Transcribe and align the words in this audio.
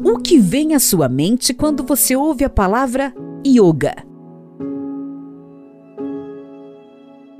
O 0.00 0.16
que 0.16 0.38
vem 0.38 0.76
à 0.76 0.78
sua 0.78 1.08
mente 1.08 1.52
quando 1.52 1.82
você 1.82 2.14
ouve 2.14 2.44
a 2.44 2.48
palavra 2.48 3.12
yoga? 3.44 3.96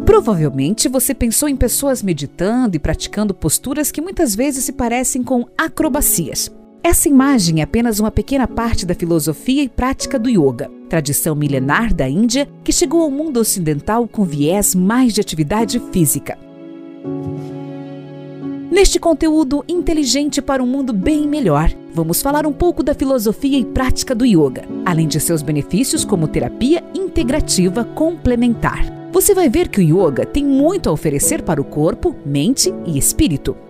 Provavelmente 0.05 0.89
você 0.89 1.15
pensou 1.15 1.49
em 1.49 1.55
pessoas 1.55 2.03
meditando 2.03 2.75
e 2.75 2.81
praticando 2.81 3.33
posturas 3.33 3.93
que 3.93 4.01
muitas 4.01 4.35
vezes 4.35 4.65
se 4.65 4.73
parecem 4.73 5.23
com 5.23 5.47
acrobacias. 5.57 6.51
Essa 6.83 7.09
imagem 7.09 7.61
é 7.61 7.63
apenas 7.63 8.01
uma 8.01 8.11
pequena 8.11 8.49
parte 8.49 8.85
da 8.85 8.95
filosofia 8.95 9.63
e 9.63 9.69
prática 9.69 10.19
do 10.19 10.29
yoga, 10.29 10.69
tradição 10.89 11.37
milenar 11.37 11.95
da 11.95 12.09
Índia 12.09 12.49
que 12.65 12.73
chegou 12.73 13.03
ao 13.03 13.11
mundo 13.11 13.39
ocidental 13.39 14.09
com 14.09 14.25
viés 14.25 14.75
mais 14.75 15.15
de 15.15 15.21
atividade 15.21 15.81
física. 15.93 16.37
Neste 18.69 18.99
conteúdo 18.99 19.65
inteligente 19.67 20.43
para 20.43 20.63
um 20.63 20.67
mundo 20.67 20.93
bem 20.93 21.27
melhor, 21.27 21.73
vamos 21.93 22.23
falar 22.23 22.47
um 22.47 22.53
pouco 22.53 22.83
da 22.83 22.95
filosofia 22.95 23.59
e 23.59 23.65
prática 23.65 24.15
do 24.15 24.25
yoga, 24.25 24.65
além 24.85 25.07
de 25.07 25.21
seus 25.21 25.43
benefícios 25.43 26.05
como 26.05 26.29
terapia 26.29 26.83
integrativa 26.95 27.85
complementar. 27.85 28.85
Você 29.13 29.35
vai 29.35 29.49
ver 29.49 29.69
que 29.69 29.81
o 29.81 29.83
yoga 29.83 30.27
tem 30.27 30.45
muito 30.45 30.89
a 30.89 30.93
oferecer 30.93 31.43
para 31.43 31.61
o 31.61 31.65
corpo, 31.65 32.15
mente 32.25 32.73
e 32.87 32.99
espírito. 32.99 33.68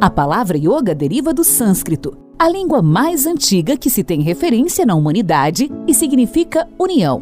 A 0.00 0.08
palavra 0.08 0.56
yoga 0.56 0.94
deriva 0.94 1.34
do 1.34 1.42
sânscrito, 1.42 2.16
a 2.38 2.48
língua 2.48 2.80
mais 2.80 3.26
antiga 3.26 3.76
que 3.76 3.90
se 3.90 4.04
tem 4.04 4.22
referência 4.22 4.86
na 4.86 4.94
humanidade 4.94 5.68
e 5.88 5.92
significa 5.92 6.68
união. 6.78 7.20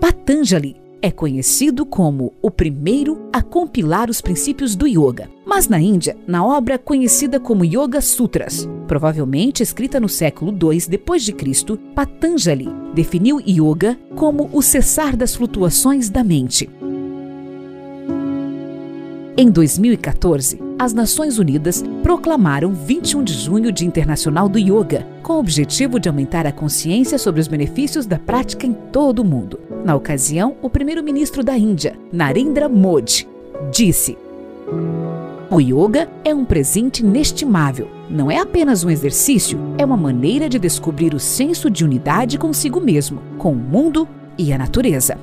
Patanjali 0.00 0.76
é 1.02 1.10
conhecido 1.10 1.84
como 1.84 2.32
o 2.40 2.52
primeiro 2.52 3.28
a 3.32 3.42
compilar 3.42 4.08
os 4.08 4.20
princípios 4.20 4.76
do 4.76 4.86
yoga, 4.86 5.28
mas 5.44 5.66
na 5.66 5.80
Índia, 5.80 6.16
na 6.24 6.46
obra 6.46 6.78
conhecida 6.78 7.40
como 7.40 7.64
Yoga 7.64 8.00
Sutras, 8.00 8.68
provavelmente 8.86 9.60
escrita 9.60 9.98
no 9.98 10.08
século 10.08 10.52
II 10.52 11.32
Cristo, 11.32 11.76
Patanjali 11.96 12.68
definiu 12.94 13.40
yoga 13.40 13.98
como 14.14 14.48
o 14.52 14.62
cessar 14.62 15.16
das 15.16 15.34
flutuações 15.34 16.08
da 16.08 16.22
mente. 16.22 16.70
Em 19.36 19.50
2014, 19.50 20.63
as 20.78 20.92
Nações 20.92 21.38
Unidas 21.38 21.84
proclamaram 22.02 22.72
21 22.72 23.22
de 23.22 23.32
junho 23.32 23.70
Dia 23.70 23.86
Internacional 23.86 24.48
do 24.48 24.58
Yoga, 24.58 25.06
com 25.22 25.34
o 25.34 25.38
objetivo 25.38 26.00
de 26.00 26.08
aumentar 26.08 26.46
a 26.46 26.52
consciência 26.52 27.18
sobre 27.18 27.40
os 27.40 27.48
benefícios 27.48 28.06
da 28.06 28.18
prática 28.18 28.66
em 28.66 28.72
todo 28.72 29.20
o 29.20 29.24
mundo. 29.24 29.60
Na 29.84 29.94
ocasião, 29.94 30.56
o 30.60 30.68
primeiro-ministro 30.68 31.44
da 31.44 31.56
Índia, 31.56 31.96
Narendra 32.12 32.68
Modi, 32.68 33.28
disse: 33.70 34.18
O 35.50 35.60
yoga 35.60 36.08
é 36.24 36.34
um 36.34 36.44
presente 36.44 37.04
inestimável. 37.04 37.88
Não 38.10 38.30
é 38.30 38.38
apenas 38.38 38.82
um 38.82 38.90
exercício, 38.90 39.58
é 39.78 39.84
uma 39.84 39.96
maneira 39.96 40.48
de 40.48 40.58
descobrir 40.58 41.14
o 41.14 41.20
senso 41.20 41.70
de 41.70 41.84
unidade 41.84 42.36
consigo 42.36 42.80
mesmo, 42.80 43.22
com 43.38 43.52
o 43.52 43.56
mundo 43.56 44.08
e 44.36 44.52
a 44.52 44.58
natureza. 44.58 45.16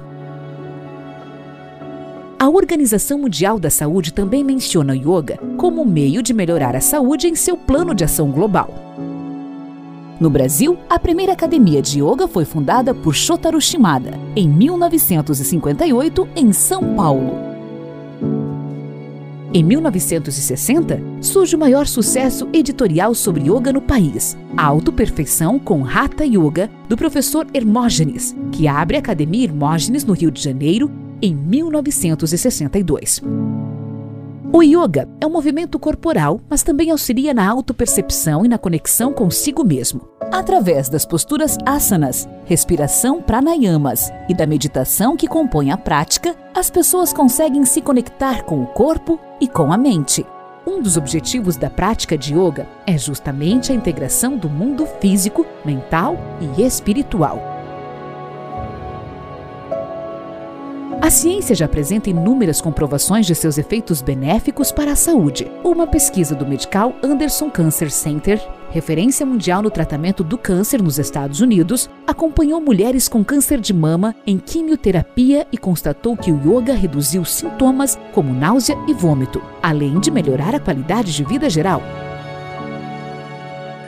Organização 2.54 3.20
Mundial 3.20 3.60
da 3.60 3.70
Saúde 3.70 4.14
também 4.14 4.44
menciona 4.44 4.94
o 4.94 4.96
yoga 4.96 5.38
como 5.58 5.86
meio 5.86 6.22
de 6.22 6.34
melhorar 6.34 6.76
a 6.76 6.82
saúde 6.82 7.28
em 7.28 7.36
seu 7.36 7.56
plano 7.56 7.94
de 7.94 8.04
ação 8.04 8.32
global. 8.32 8.74
No 10.20 10.30
Brasil, 10.30 10.78
a 10.90 11.00
primeira 11.00 11.34
academia 11.34 11.82
de 11.82 12.00
yoga 12.00 12.28
foi 12.28 12.46
fundada 12.46 12.94
por 12.94 13.16
Shotaro 13.16 13.60
Shimada 13.60 14.12
em 14.36 14.48
1958 14.48 16.28
em 16.36 16.54
São 16.54 16.94
Paulo. 16.96 17.52
Em 19.54 19.64
1960, 19.64 21.02
surge 21.22 21.56
o 21.56 21.60
maior 21.60 21.86
sucesso 21.88 22.48
editorial 22.54 23.14
sobre 23.14 23.50
yoga 23.50 23.74
no 23.74 23.82
país, 23.82 24.38
a 24.56 24.64
Autoperfeição 24.66 25.60
com 25.60 25.84
Hatha 25.86 26.24
Yoga, 26.24 26.70
do 26.88 26.96
professor 26.96 27.48
Hermógenes, 27.54 28.36
que 28.52 28.68
abre 28.68 28.96
a 28.96 29.00
Academia 29.00 29.46
Hermógenes 29.46 30.06
no 30.06 30.14
Rio 30.14 30.32
de 30.32 30.42
Janeiro 30.42 31.01
em 31.22 31.36
1962. 31.36 33.22
O 34.54 34.62
yoga 34.62 35.08
é 35.22 35.26
um 35.26 35.30
movimento 35.30 35.80
corporal, 35.80 36.42
mas 36.50 36.62
também 36.62 36.92
auxilia 36.92 37.34
na 37.34 37.50
autopercepção 37.50 38.44
e 38.44 38.50
na 38.50 38.58
conexão 38.58 39.14
consigo 39.14 39.64
mesmo. 39.64 40.10
Através 40.30 40.90
das 40.90 41.06
posturas 41.06 41.58
asanas, 41.66 42.28
respiração 42.44 43.22
pranayamas 43.22 44.12
e 44.28 44.34
da 44.34 44.46
meditação 44.46 45.16
que 45.16 45.28
compõe 45.28 45.72
a 45.72 45.78
prática, 45.78 46.36
as 46.54 46.70
pessoas 46.70 47.14
conseguem 47.14 47.64
se 47.64 47.82
conectar 47.82 48.44
com 48.44 48.62
o 48.62 48.68
corpo 48.68 49.18
e 49.40 49.48
com 49.48 49.72
a 49.72 49.78
mente. 49.78 50.26
Um 50.68 50.82
dos 50.82 50.98
objetivos 50.98 51.56
da 51.56 51.70
prática 51.70 52.18
de 52.18 52.34
yoga 52.34 52.68
é 52.86 52.98
justamente 52.98 53.72
a 53.72 53.76
integração 53.76 54.38
do 54.38 54.50
mundo 54.50 54.86
físico, 55.00 55.46
mental 55.66 56.18
e 56.40 56.62
espiritual. 56.62 57.51
A 61.02 61.10
ciência 61.10 61.56
já 61.56 61.66
apresenta 61.66 62.12
inúmeras 62.12 62.62
comprovações 62.62 63.26
de 63.26 63.34
seus 63.34 63.58
efeitos 63.58 64.04
benéficos 64.04 64.72
para 64.72 64.92
a 64.92 64.96
saúde. 64.96 65.52
Uma 65.64 65.88
pesquisa 65.88 66.36
do 66.36 66.46
Medical 66.46 66.94
Anderson 67.02 67.50
Cancer 67.50 67.90
Center, 67.90 68.40
referência 68.70 69.26
mundial 69.26 69.64
no 69.64 69.72
tratamento 69.72 70.24
do 70.24 70.38
câncer 70.38 70.80
nos 70.80 71.00
Estados 71.00 71.42
Unidos, 71.42 71.90
acompanhou 72.06 72.62
mulheres 72.62 73.08
com 73.08 73.24
câncer 73.24 73.60
de 73.60 73.74
mama 73.74 74.16
em 74.28 74.38
quimioterapia 74.38 75.48
e 75.52 75.58
constatou 75.58 76.16
que 76.16 76.32
o 76.32 76.38
yoga 76.38 76.76
reduziu 76.76 77.26
sintomas 77.26 77.98
como 78.14 78.32
náusea 78.32 78.78
e 78.88 78.94
vômito, 78.94 79.42
além 79.60 80.00
de 80.00 80.12
melhorar 80.12 80.54
a 80.54 80.60
qualidade 80.60 81.16
de 81.16 81.24
vida 81.24 81.50
geral. 81.50 81.82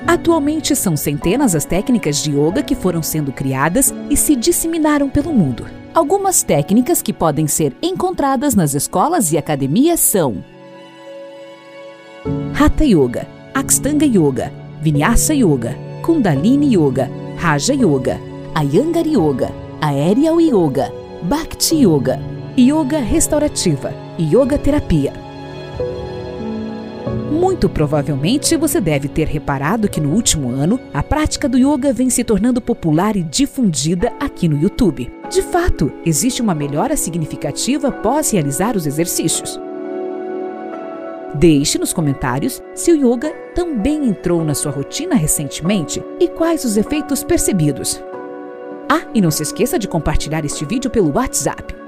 Atualmente 0.07 0.75
são 0.75 0.97
centenas 0.97 1.53
as 1.53 1.63
técnicas 1.63 2.23
de 2.23 2.31
yoga 2.31 2.63
que 2.63 2.73
foram 2.73 3.03
sendo 3.03 3.31
criadas 3.31 3.93
e 4.09 4.17
se 4.17 4.35
disseminaram 4.35 5.11
pelo 5.11 5.31
mundo. 5.31 5.82
Algumas 5.93 6.41
técnicas 6.41 7.03
que 7.03 7.13
podem 7.13 7.45
ser 7.45 7.75
encontradas 7.79 8.55
nas 8.55 8.73
escolas 8.73 9.31
e 9.31 9.37
academias 9.37 9.99
são 9.99 10.43
Hatha 12.59 12.83
Yoga, 12.83 13.27
Akstanga 13.53 14.03
Yoga, 14.03 14.51
Vinyasa 14.81 15.35
Yoga, 15.35 15.77
Kundalini 16.01 16.73
Yoga, 16.75 17.11
Raja 17.37 17.75
Yoga, 17.75 18.19
Iyengar 18.59 19.05
Yoga, 19.05 19.51
Aerial 19.81 20.41
Yoga, 20.41 20.91
Bhakti 21.21 21.83
Yoga, 21.83 22.19
Yoga 22.57 22.97
Restaurativa 22.99 23.93
e 24.17 24.23
Yoga 24.35 24.57
Terapia. 24.57 25.22
Muito 27.33 27.67
provavelmente 27.67 28.55
você 28.55 28.79
deve 28.79 29.07
ter 29.07 29.27
reparado 29.27 29.89
que 29.89 29.99
no 29.99 30.13
último 30.13 30.51
ano 30.51 30.79
a 30.93 31.01
prática 31.01 31.49
do 31.49 31.57
yoga 31.57 31.91
vem 31.91 32.07
se 32.07 32.23
tornando 32.23 32.61
popular 32.61 33.15
e 33.15 33.23
difundida 33.23 34.13
aqui 34.19 34.47
no 34.47 34.55
YouTube. 34.55 35.11
De 35.31 35.41
fato, 35.41 35.91
existe 36.05 36.43
uma 36.43 36.53
melhora 36.53 36.95
significativa 36.95 37.87
após 37.87 38.29
realizar 38.29 38.77
os 38.77 38.85
exercícios. 38.85 39.59
Deixe 41.33 41.79
nos 41.79 41.91
comentários 41.91 42.61
se 42.75 42.91
o 42.91 42.95
yoga 42.95 43.33
também 43.55 44.07
entrou 44.07 44.43
na 44.43 44.53
sua 44.53 44.71
rotina 44.71 45.15
recentemente 45.15 46.03
e 46.19 46.27
quais 46.27 46.63
os 46.63 46.77
efeitos 46.77 47.23
percebidos. 47.23 47.99
Ah, 48.87 49.07
e 49.11 49.19
não 49.19 49.31
se 49.31 49.41
esqueça 49.41 49.79
de 49.79 49.87
compartilhar 49.87 50.45
este 50.45 50.65
vídeo 50.65 50.91
pelo 50.91 51.11
WhatsApp. 51.11 51.82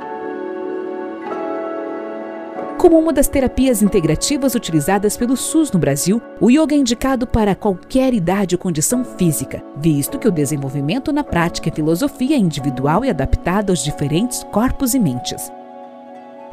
Como 2.86 3.00
uma 3.00 3.12
das 3.12 3.28
terapias 3.28 3.82
integrativas 3.82 4.54
utilizadas 4.54 5.18
pelo 5.18 5.36
SUS 5.36 5.72
no 5.72 5.80
Brasil, 5.80 6.22
o 6.40 6.52
yoga 6.52 6.76
é 6.76 6.78
indicado 6.78 7.26
para 7.26 7.56
qualquer 7.56 8.14
idade 8.14 8.54
ou 8.54 8.60
condição 8.60 9.04
física, 9.04 9.60
visto 9.76 10.20
que 10.20 10.28
o 10.28 10.32
desenvolvimento 10.32 11.12
na 11.12 11.24
prática 11.24 11.68
e 11.68 11.72
filosofia 11.72 12.36
é 12.36 12.40
individual 12.40 13.04
e 13.04 13.10
adaptado 13.10 13.72
aos 13.72 13.84
diferentes 13.84 14.44
corpos 14.52 14.94
e 14.94 15.00
mentes. 15.00 15.52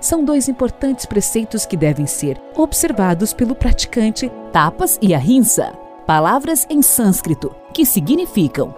São 0.01 0.25
dois 0.25 0.49
importantes 0.49 1.05
preceitos 1.05 1.67
que 1.67 1.77
devem 1.77 2.07
ser 2.07 2.41
observados 2.57 3.35
pelo 3.35 3.55
praticante 3.55 4.33
tapas 4.51 4.99
e 5.03 5.15
ahimsa, 5.15 5.75
palavras 6.07 6.67
em 6.71 6.81
sânscrito, 6.81 7.55
que 7.75 7.85
significam 7.85 8.75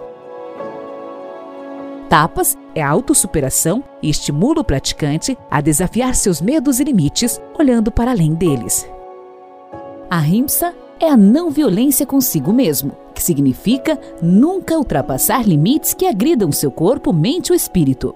Tapas 2.15 2.57
é 2.73 2.81
a 2.81 2.89
autossuperação 2.89 3.83
e 4.01 4.09
estimula 4.09 4.61
o 4.61 4.63
praticante 4.63 5.37
a 5.51 5.59
desafiar 5.59 6.15
seus 6.15 6.39
medos 6.39 6.79
e 6.79 6.85
limites, 6.85 7.41
olhando 7.59 7.91
para 7.91 8.11
além 8.11 8.33
deles. 8.33 8.89
Ahimsa 10.09 10.73
é 10.97 11.09
a 11.09 11.17
não 11.17 11.51
violência 11.51 12.05
consigo 12.05 12.53
mesmo, 12.53 12.93
que 13.13 13.21
significa 13.21 13.99
nunca 14.21 14.77
ultrapassar 14.77 15.45
limites 15.45 15.93
que 15.93 16.05
agridam 16.05 16.53
seu 16.53 16.71
corpo, 16.71 17.11
mente 17.11 17.51
ou 17.51 17.55
espírito. 17.55 18.15